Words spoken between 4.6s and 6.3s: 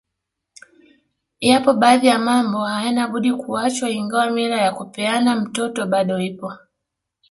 ya kupeana mtoto bado